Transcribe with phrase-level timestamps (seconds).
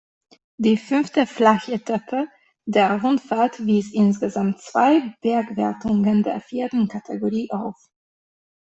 [0.57, 2.27] Die fünfte Flachetappe
[2.65, 7.75] der Rundfahrt wies insgesamt zwei Bergwertungen der vierten Kategorie auf.